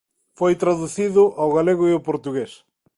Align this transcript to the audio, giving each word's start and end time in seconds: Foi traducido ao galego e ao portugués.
Foi 0.39 0.53
traducido 0.63 1.21
ao 1.41 1.49
galego 1.57 1.83
e 1.87 1.93
ao 1.93 2.05
portugués. 2.09 2.51